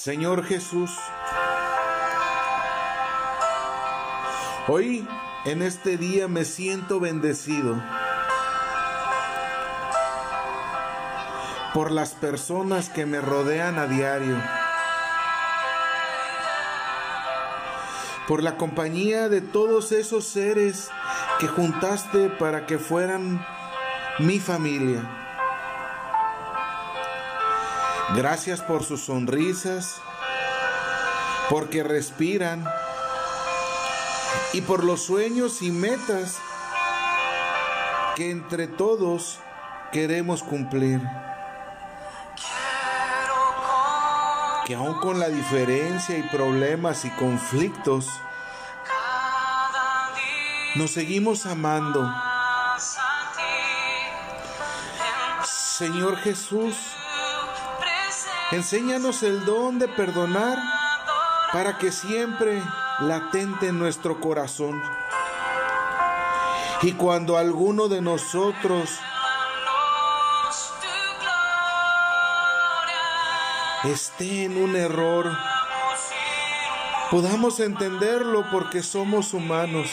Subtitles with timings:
[0.00, 0.92] Señor Jesús,
[4.68, 5.04] hoy
[5.44, 7.82] en este día me siento bendecido
[11.74, 14.40] por las personas que me rodean a diario,
[18.28, 20.90] por la compañía de todos esos seres
[21.40, 23.44] que juntaste para que fueran
[24.20, 25.27] mi familia.
[28.14, 30.00] Gracias por sus sonrisas,
[31.50, 32.64] porque respiran
[34.54, 36.38] y por los sueños y metas
[38.16, 39.40] que entre todos
[39.92, 41.02] queremos cumplir.
[44.66, 48.08] Que aun con la diferencia y problemas y conflictos,
[50.76, 52.10] nos seguimos amando.
[55.44, 56.74] Señor Jesús,
[58.50, 60.58] enséñanos el don de perdonar
[61.52, 62.62] para que siempre
[63.00, 64.82] latente en nuestro corazón.
[66.82, 68.90] Y cuando alguno de nosotros
[73.84, 75.30] esté en un error,
[77.10, 79.90] podamos entenderlo porque somos humanos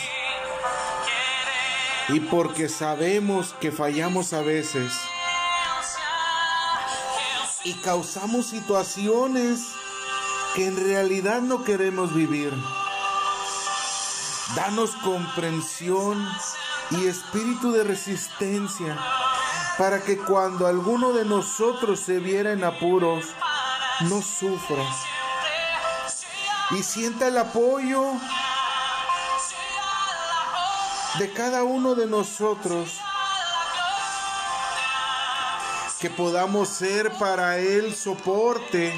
[2.09, 4.93] y porque sabemos que fallamos a veces
[7.65, 9.71] y causamos situaciones
[10.53, 12.53] que en realidad no queremos vivir.
[14.55, 16.25] Danos comprensión
[16.91, 18.97] y espíritu de resistencia
[19.79, 23.25] para que cuando alguno de nosotros se viera en apuros,
[24.01, 24.83] no sufra
[26.71, 28.03] y sienta el apoyo
[31.17, 32.99] de cada uno de nosotros
[36.05, 38.93] que podamos ser para Él soporte.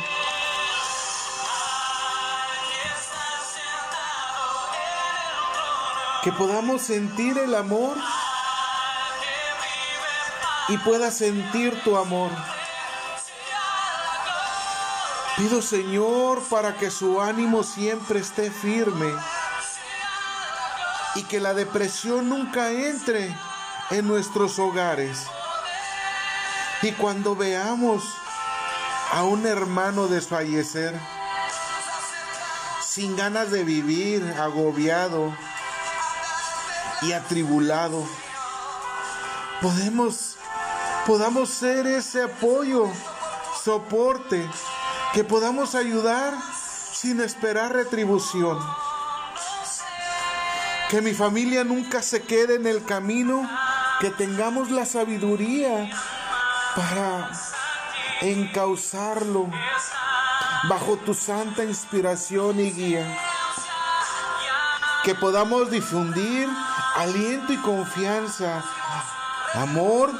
[6.21, 7.95] Que podamos sentir el amor
[10.67, 12.29] y pueda sentir tu amor.
[15.37, 19.13] Pido Señor para que su ánimo siempre esté firme
[21.15, 23.33] y que la depresión nunca entre
[23.91, 25.25] en nuestros hogares.
[26.83, 28.03] Y cuando veamos
[29.11, 30.93] a un hermano desfallecer,
[32.87, 35.35] sin ganas de vivir, agobiado
[37.01, 38.05] y atribulado,
[39.59, 40.35] podemos,
[41.07, 42.91] podamos ser ese apoyo,
[43.63, 44.47] soporte,
[45.13, 46.35] que podamos ayudar
[46.93, 48.59] sin esperar retribución.
[50.91, 53.49] Que mi familia nunca se quede en el camino,
[53.99, 55.89] que tengamos la sabiduría
[56.77, 57.31] para
[58.21, 59.49] encauzarlo
[60.69, 63.17] bajo tu santa inspiración y guía.
[65.03, 66.47] Que podamos difundir
[66.95, 68.63] aliento y confianza,
[69.55, 70.11] amor,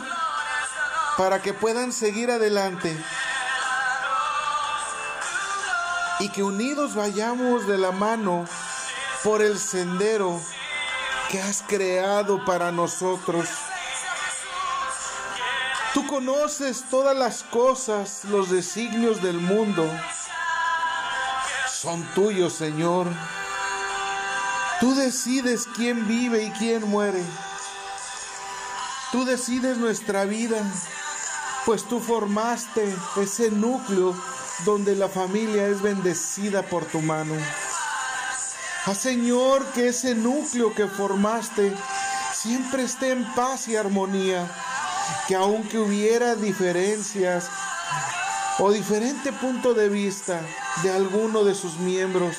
[1.16, 2.98] para que puedan seguir adelante.
[6.20, 8.46] Y que unidos vayamos de la mano
[9.24, 10.42] por el sendero
[11.30, 13.48] que has creado para nosotros.
[15.98, 19.84] Tú conoces todas las cosas, los designios del mundo.
[21.68, 23.08] Son tuyos, Señor.
[24.80, 27.24] Tú decides quién vive y quién muere.
[29.12, 30.62] Tú decides nuestra vida,
[31.66, 34.16] pues tú formaste ese núcleo
[34.66, 37.34] donde la familia es bendecida por tu mano.
[38.86, 41.76] Ah, Señor, que ese núcleo que formaste
[42.36, 44.48] siempre esté en paz y armonía,
[45.28, 47.50] que aunque hubiera diferencias
[48.60, 50.42] o diferente punto de vista
[50.84, 52.36] de alguno de sus miembros,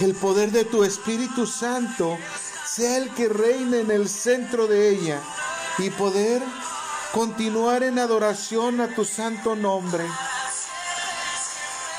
[0.00, 2.18] el poder de tu Espíritu Santo
[2.64, 5.20] sea el que reine en el centro de ella
[5.78, 6.42] y poder
[7.12, 10.04] continuar en adoración a tu santo nombre.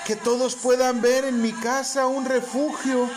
[0.06, 3.10] Que todos puedan ver en mi casa un refugio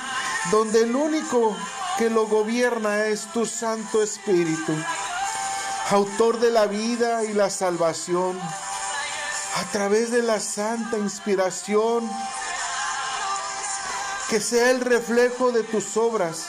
[0.51, 1.57] donde el único
[1.99, 4.73] que lo gobierna es tu Santo Espíritu,
[5.91, 12.09] autor de la vida y la salvación, a través de la santa inspiración,
[14.31, 16.47] que sea el reflejo de tus obras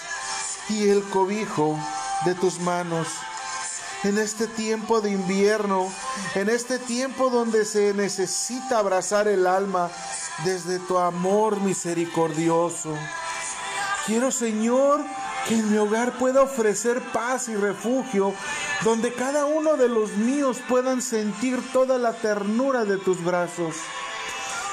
[0.70, 1.78] y el cobijo
[2.26, 3.08] de tus manos.
[4.04, 5.92] En este tiempo de invierno,
[6.36, 9.90] en este tiempo donde se necesita abrazar el alma
[10.44, 12.94] desde tu amor misericordioso.
[14.06, 15.04] Quiero, Señor,
[15.48, 18.34] que en mi hogar pueda ofrecer paz y refugio,
[18.84, 23.76] donde cada uno de los míos puedan sentir toda la ternura de tus brazos.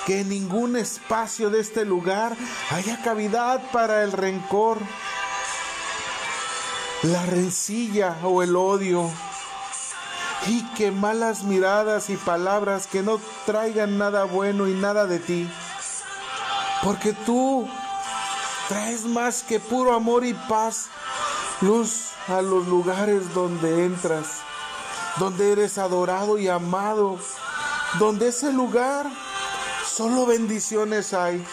[0.07, 2.37] que en ningún espacio de este lugar
[2.71, 4.79] haya cavidad para el rencor,
[7.03, 9.09] la rencilla o el odio.
[10.49, 15.49] Y que malas miradas y palabras que no traigan nada bueno y nada de ti.
[16.83, 17.69] Porque tú
[18.73, 20.87] traes más que puro amor y paz,
[21.61, 24.39] luz a los lugares donde entras,
[25.19, 27.19] donde eres adorado y amado,
[27.99, 29.07] donde ese lugar
[29.87, 31.45] solo bendiciones hay.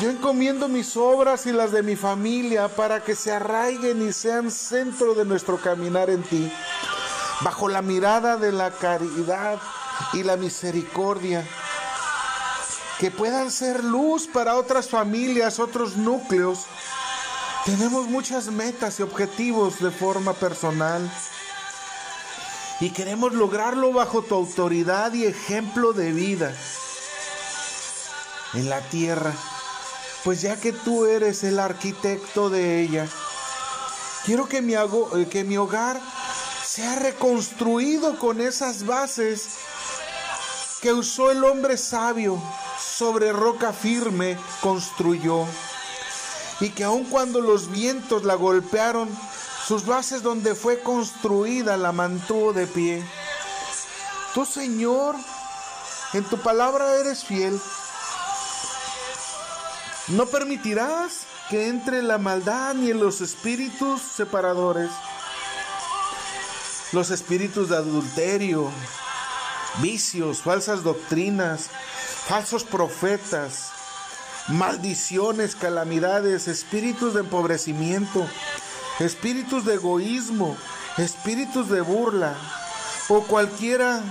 [0.00, 4.50] Yo encomiendo mis obras y las de mi familia para que se arraiguen y sean
[4.50, 6.50] centro de nuestro caminar en ti,
[7.42, 9.58] bajo la mirada de la caridad
[10.14, 11.46] y la misericordia
[12.98, 16.60] que puedan ser luz para otras familias, otros núcleos.
[17.64, 21.10] Tenemos muchas metas y objetivos de forma personal
[22.80, 26.54] y queremos lograrlo bajo tu autoridad y ejemplo de vida
[28.52, 29.32] en la tierra,
[30.22, 33.08] pues ya que tú eres el arquitecto de ella,
[34.24, 36.00] quiero que mi, eh, que mi hogar
[36.64, 39.48] sea reconstruido con esas bases
[40.80, 42.40] que usó el hombre sabio
[42.78, 45.44] sobre roca firme construyó,
[46.60, 49.08] y que aun cuando los vientos la golpearon,
[49.66, 53.04] sus bases donde fue construida la mantuvo de pie.
[54.34, 55.16] Tú, Señor,
[56.12, 57.58] en tu palabra eres fiel.
[60.08, 64.90] No permitirás que entre la maldad ni en los espíritus separadores,
[66.92, 68.70] los espíritus de adulterio,
[69.78, 71.70] vicios, falsas doctrinas,
[72.26, 73.70] falsos profetas,
[74.48, 78.26] maldiciones, calamidades, espíritus de empobrecimiento,
[78.98, 80.56] espíritus de egoísmo,
[80.96, 82.34] espíritus de burla
[83.08, 84.02] o cualquiera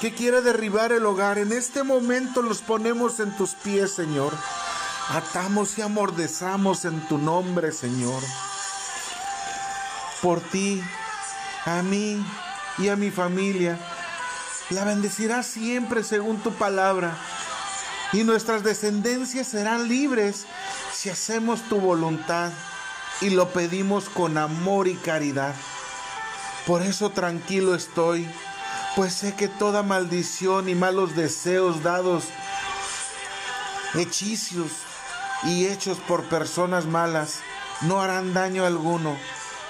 [0.00, 1.38] que quiera derribar el hogar.
[1.38, 4.32] En este momento los ponemos en tus pies, Señor.
[5.08, 8.22] Atamos y amordezamos en tu nombre, Señor.
[10.22, 10.80] Por ti,
[11.66, 12.24] a mí
[12.78, 13.78] y a mi familia,
[14.70, 17.18] la bendecirás siempre según tu palabra
[18.12, 20.46] y nuestras descendencias serán libres
[20.92, 22.50] si hacemos tu voluntad
[23.20, 25.54] y lo pedimos con amor y caridad.
[26.66, 28.28] Por eso tranquilo estoy,
[28.96, 32.24] pues sé que toda maldición y malos deseos dados,
[33.94, 34.72] hechicios
[35.44, 37.40] y hechos por personas malas,
[37.82, 39.16] no harán daño alguno,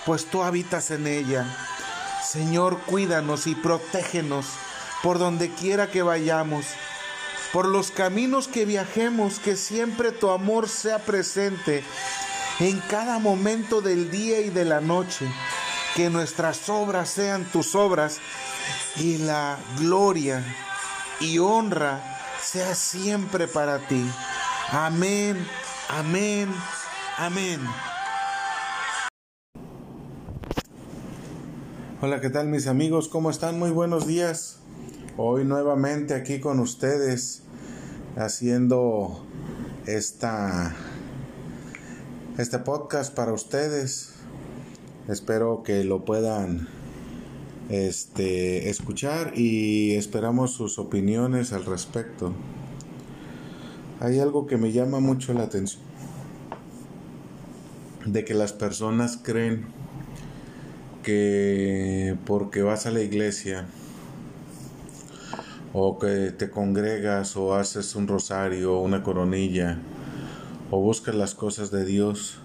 [0.06, 1.46] pues tú habitas en ella.
[2.26, 4.46] Señor, cuídanos y protégenos
[5.02, 6.66] por donde quiera que vayamos
[7.52, 11.82] por los caminos que viajemos, que siempre tu amor sea presente
[12.60, 15.26] en cada momento del día y de la noche,
[15.96, 18.18] que nuestras obras sean tus obras
[18.96, 20.44] y la gloria
[21.20, 22.00] y honra
[22.40, 24.04] sea siempre para ti.
[24.70, 25.36] Amén,
[25.88, 26.48] amén,
[27.16, 27.60] amén.
[32.02, 33.08] Hola, ¿qué tal mis amigos?
[33.08, 33.58] ¿Cómo están?
[33.58, 34.60] Muy buenos días.
[35.16, 37.42] Hoy nuevamente aquí con ustedes
[38.16, 39.26] haciendo
[39.86, 40.74] esta
[42.38, 44.14] este podcast para ustedes.
[45.08, 46.68] Espero que lo puedan
[47.70, 52.32] este escuchar y esperamos sus opiniones al respecto.
[53.98, 55.82] Hay algo que me llama mucho la atención
[58.06, 59.66] de que las personas creen
[61.02, 63.66] que porque vas a la iglesia
[65.72, 69.78] o que te congregas o haces un rosario, una coronilla
[70.70, 72.38] o buscas las cosas de Dios,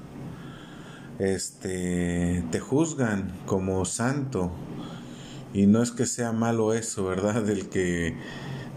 [1.19, 4.51] este te juzgan como santo
[5.53, 7.49] y no es que sea malo eso, ¿verdad?
[7.49, 8.15] El que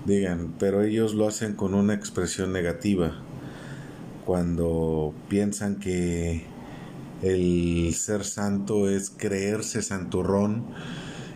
[0.06, 3.12] digan, pero ellos lo hacen con una expresión negativa
[4.24, 6.44] cuando piensan que
[7.22, 10.66] el ser santo es creerse santurrón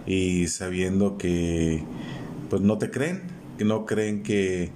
[0.07, 1.83] y sabiendo que
[2.53, 3.23] pues no te creen,
[3.61, 4.73] no creen que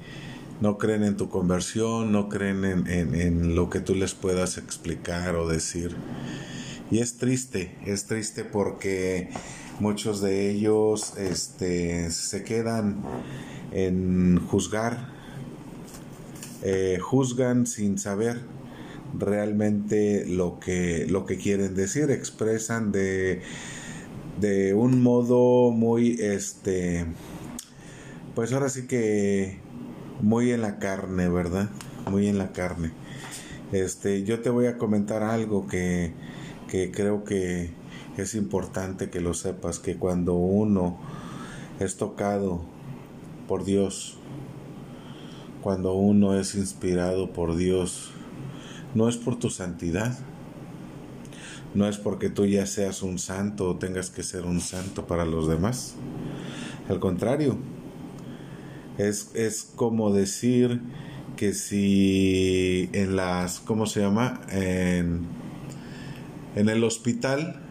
[0.62, 5.36] no creen en tu conversión, no creen en, en, lo que tú les puedas explicar
[5.36, 5.94] o decir.
[6.90, 9.28] Y es triste, es triste porque
[9.78, 12.96] muchos de ellos este, se quedan
[13.72, 15.10] en juzgar,
[16.62, 18.40] eh, juzgan sin saber
[19.18, 23.42] realmente lo que, lo que quieren decir, expresan de,
[24.40, 27.04] de un modo muy este
[28.36, 29.56] pues ahora sí que
[30.20, 31.70] muy en la carne, ¿verdad?
[32.10, 32.92] Muy en la carne.
[33.72, 36.12] Este, yo te voy a comentar algo que,
[36.68, 37.70] que creo que
[38.18, 40.98] es importante que lo sepas, que cuando uno
[41.80, 42.60] es tocado
[43.48, 44.18] por Dios,
[45.62, 48.10] cuando uno es inspirado por Dios,
[48.94, 50.14] no es por tu santidad,
[51.74, 55.24] no es porque tú ya seas un santo o tengas que ser un santo para
[55.24, 55.94] los demás.
[56.90, 57.56] Al contrario,
[58.98, 60.80] es, es como decir
[61.36, 64.40] que si en las, ¿cómo se llama?
[64.50, 65.26] En,
[66.54, 67.62] en el hospital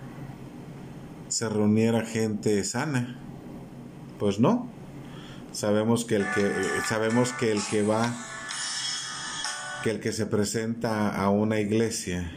[1.28, 3.20] se reuniera gente sana.
[4.20, 4.70] Pues no.
[5.52, 6.52] Sabemos que el que
[6.88, 8.14] sabemos que el que va
[9.84, 12.32] que el que se presenta a una iglesia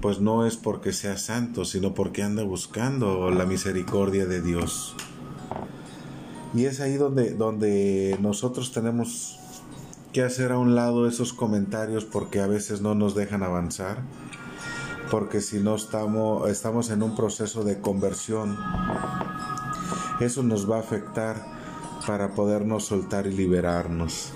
[0.00, 4.96] pues no es porque sea santo, sino porque anda buscando la misericordia de Dios.
[6.54, 9.38] Y es ahí donde, donde nosotros tenemos
[10.12, 14.02] que hacer a un lado esos comentarios porque a veces no nos dejan avanzar,
[15.10, 18.58] porque si no estamos, estamos en un proceso de conversión,
[20.20, 21.42] eso nos va a afectar
[22.06, 24.32] para podernos soltar y liberarnos.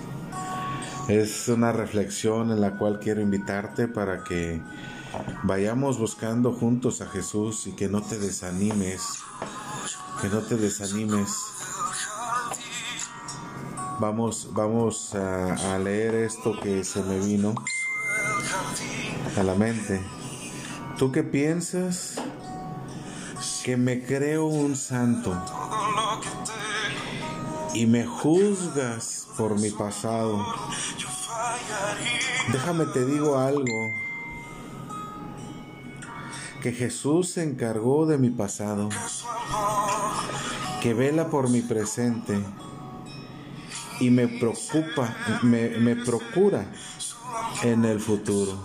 [1.07, 4.61] Es una reflexión en la cual quiero invitarte para que
[5.43, 9.01] vayamos buscando juntos a Jesús y que no te desanimes,
[10.21, 11.29] que no te desanimes.
[13.99, 17.55] Vamos, vamos a, leer esto que se me vino
[19.35, 20.05] a la mente.
[20.99, 22.15] ¿Tú qué piensas?
[23.63, 25.35] Que me creo un santo
[27.73, 30.45] y me juzgas por mi pasado.
[32.51, 33.93] Déjame te digo algo
[36.61, 38.89] que Jesús se encargó de mi pasado,
[40.83, 42.39] que vela por mi presente
[43.99, 46.65] y me preocupa, me, me procura
[47.63, 48.57] en el futuro.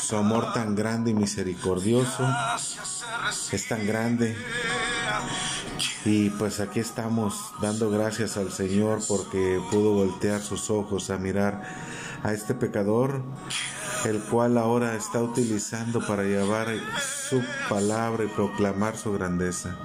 [0.00, 2.26] Su amor tan grande y misericordioso
[3.52, 4.36] es tan grande.
[6.04, 11.62] Y pues aquí estamos dando gracias al Señor porque pudo voltear sus ojos a mirar
[12.22, 13.22] a este pecador
[14.04, 16.68] el cual ahora está utilizando para llevar
[17.28, 19.76] su palabra y proclamar su grandeza.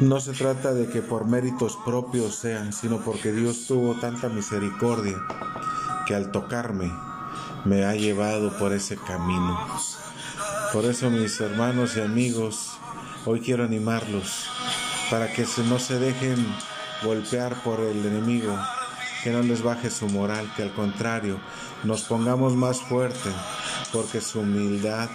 [0.00, 5.16] No se trata de que por méritos propios sean, sino porque Dios tuvo tanta misericordia
[6.06, 6.92] que al tocarme
[7.64, 9.58] me ha llevado por ese camino.
[10.72, 12.78] Por eso mis hermanos y amigos,
[13.26, 14.46] hoy quiero animarlos
[15.10, 16.46] para que no se dejen
[17.02, 18.56] golpear por el enemigo,
[19.24, 21.40] que no les baje su moral, que al contrario
[21.82, 23.30] nos pongamos más fuerte,
[23.92, 25.08] porque su humildad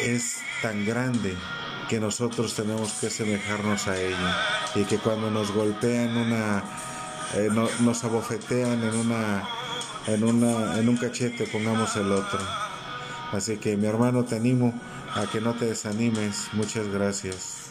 [0.00, 1.36] es tan grande
[1.88, 4.36] que nosotros tenemos que semejarnos a ella
[4.74, 6.62] y que cuando nos golpean una
[7.34, 7.48] eh,
[7.80, 9.48] nos abofetean en una
[10.06, 12.40] en una en un cachete pongamos el otro
[13.32, 14.72] así que mi hermano te animo
[15.14, 17.64] a que no te desanimes muchas gracias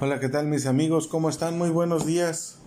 [0.00, 1.06] Hola, ¿qué tal mis amigos?
[1.06, 1.56] ¿Cómo están?
[1.56, 2.58] Muy buenos días.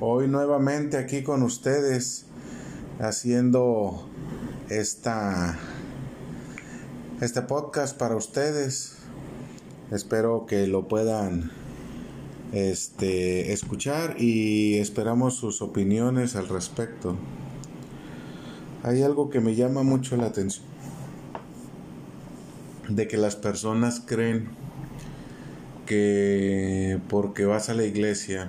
[0.00, 2.24] Hoy nuevamente aquí con ustedes
[2.98, 4.08] haciendo
[4.70, 5.58] esta
[7.20, 8.96] este podcast para ustedes.
[9.90, 11.50] Espero que lo puedan
[12.52, 17.16] este escuchar y esperamos sus opiniones al respecto.
[18.84, 20.64] Hay algo que me llama mucho la atención
[22.88, 24.50] de que las personas creen
[25.86, 28.48] que porque vas a la iglesia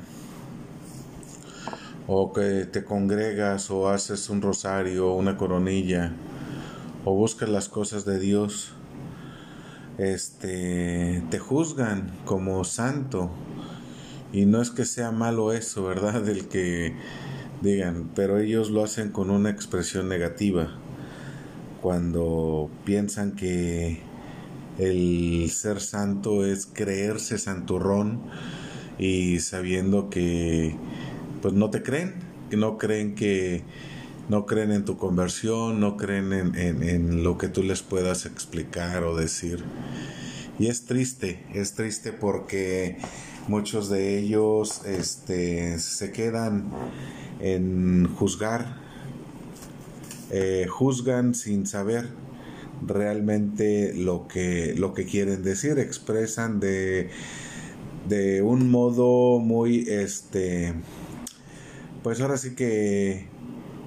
[2.05, 6.13] o que te congregas o haces un rosario o una coronilla
[7.05, 8.73] o buscas las cosas de Dios,
[9.97, 13.29] este, te juzgan como santo.
[14.31, 16.27] Y no es que sea malo eso, ¿verdad?
[16.29, 16.93] El que
[17.61, 20.69] digan, pero ellos lo hacen con una expresión negativa.
[21.81, 24.01] Cuando piensan que
[24.77, 28.21] el ser santo es creerse santurrón
[28.97, 30.75] y sabiendo que
[31.41, 32.15] pues no te creen,
[32.49, 33.63] que no creen que
[34.29, 39.03] no creen en tu conversión, no creen en, en, lo que tú les puedas explicar
[39.03, 39.63] o decir.
[40.59, 42.97] Y es triste, es triste porque
[43.47, 46.69] muchos de ellos este, se quedan
[47.39, 48.77] en juzgar,
[50.29, 52.07] eh, juzgan sin saber
[52.85, 57.09] realmente lo que, lo que quieren decir, expresan de,
[58.07, 60.75] de un modo muy, este,
[62.03, 63.38] pues ahora sí que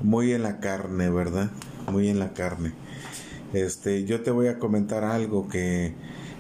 [0.03, 1.51] muy en la carne, ¿verdad?
[1.91, 2.73] Muy en la carne.
[3.53, 5.95] Este, yo te voy a comentar algo que,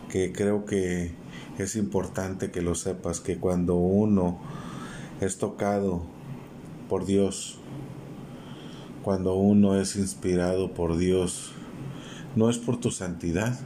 [0.08, 1.12] que creo que
[1.58, 4.40] es importante que lo sepas, que cuando uno
[5.20, 6.02] es tocado
[6.88, 7.58] por Dios,
[9.02, 11.52] cuando uno es inspirado por Dios,
[12.34, 13.58] no es por tu santidad,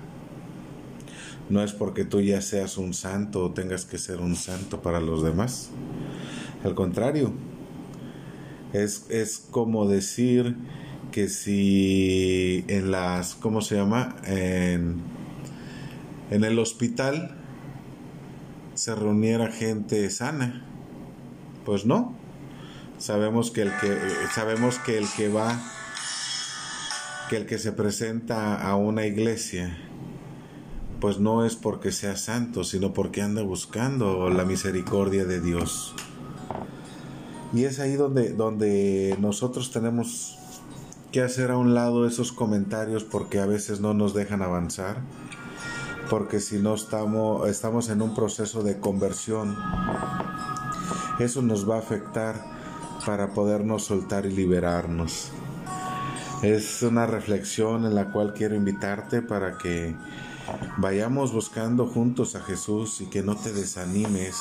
[1.49, 5.01] no es porque tú ya seas un santo o tengas que ser un santo para
[5.01, 5.71] los demás,
[6.65, 7.33] Al contrario,
[8.73, 10.57] es, es como decir
[11.13, 14.17] que si en las, ¿cómo se llama?
[14.25, 14.97] En,
[16.31, 17.37] en el hospital
[18.75, 20.65] se reuniera gente sana.
[21.65, 22.15] Pues no.
[22.99, 23.99] Sabemos que el que
[24.35, 25.61] sabemos que el que va
[27.29, 29.77] que el que se presenta a una iglesia
[31.01, 35.95] pues no es porque sea santo, sino porque anda buscando la misericordia de Dios.
[37.53, 40.39] Y es ahí donde, donde nosotros tenemos
[41.13, 44.99] que hacer a un lado esos comentarios porque a veces no nos dejan avanzar,
[46.11, 49.57] porque si no estamos, estamos en un proceso de conversión,
[51.19, 52.45] eso nos va a afectar
[53.07, 55.31] para podernos soltar y liberarnos.
[56.43, 59.97] Es una reflexión en la cual quiero invitarte para que
[60.77, 64.37] vayamos buscando juntos a Jesús y que no te desanimes,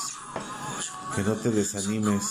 [1.14, 2.22] que no te desanimes.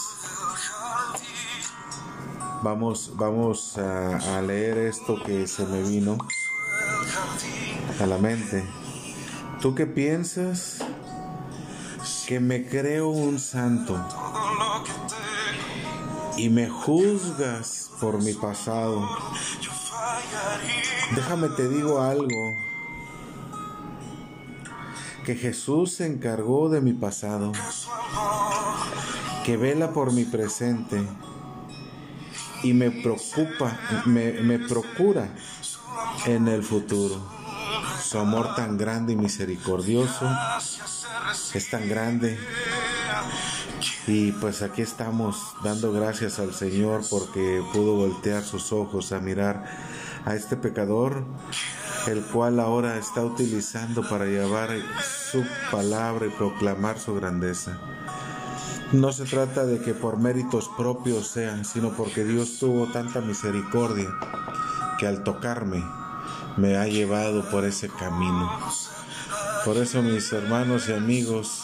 [2.65, 6.17] Vamos, vamos a, a leer esto que se me vino
[8.01, 8.67] a la mente.
[9.61, 10.79] ¿Tú qué piensas?
[12.27, 14.03] Que me creo un santo
[16.37, 19.07] y me juzgas por mi pasado.
[21.15, 22.51] Déjame te digo algo,
[25.23, 27.51] que Jesús se encargó de mi pasado,
[29.45, 31.07] que vela por mi presente
[32.65, 35.29] y me preocupa, me, me procura
[36.25, 37.15] en el futuro.
[38.03, 40.27] Su amor tan grande y misericordioso
[41.53, 42.39] es tan grande
[44.07, 49.65] y pues aquí estamos dando gracias al Señor porque pudo voltear sus ojos a mirar
[50.25, 51.23] a este pecador,
[52.07, 54.71] el cual ahora está utilizando para llevar
[55.31, 57.79] su palabra y proclamar su grandeza.
[58.91, 64.09] No se trata de que por méritos propios sean, sino porque Dios tuvo tanta misericordia
[64.99, 65.83] que al tocarme
[66.55, 68.49] me ha llevado por ese camino.
[69.65, 71.63] Por eso mis hermanos y amigos,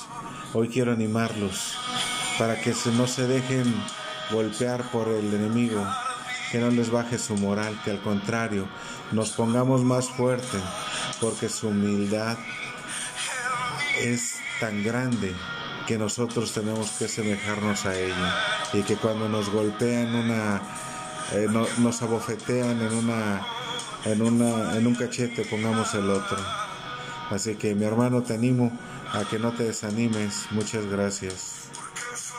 [0.54, 1.76] hoy quiero animarlos
[2.40, 3.72] para que no se dejen
[4.32, 5.86] golpear por el enemigo,
[6.52, 8.68] que no les baje su moral, que al contrario
[9.12, 10.58] nos pongamos más fuerte,
[11.22, 12.36] porque su humildad
[14.00, 15.36] es tan grande
[15.88, 18.36] que nosotros tenemos que semejarnos a ella.
[18.74, 20.62] Y que cuando nos golpean una
[21.34, 23.42] eh, nos abofetean en una
[24.06, 26.38] en una en un cachete pongamos el otro.
[27.30, 28.72] Así que mi hermano te animo
[29.14, 30.48] a que no te desanimes.
[30.52, 31.61] Muchas gracias